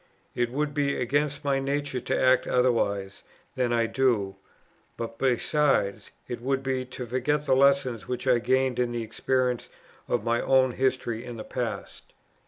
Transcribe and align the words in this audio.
It 0.33 0.49
would 0.49 0.73
be 0.73 0.99
against 0.99 1.45
my 1.45 1.59
nature 1.59 1.99
to 1.99 2.19
act 2.19 2.47
otherwise 2.47 3.21
than 3.55 3.71
I 3.71 3.85
do; 3.85 4.35
but 4.97 5.19
besides, 5.19 6.09
it 6.27 6.41
would 6.41 6.63
be 6.63 6.85
to 6.85 7.05
forget 7.05 7.45
the 7.45 7.55
lessons 7.55 8.07
which 8.07 8.25
I 8.25 8.39
gained 8.39 8.79
in 8.79 8.91
the 8.93 9.03
experience 9.03 9.69
of 10.07 10.23
my 10.23 10.41
own 10.41 10.71
history 10.71 11.23
in 11.23 11.37
the 11.37 11.43
past. 11.43 12.13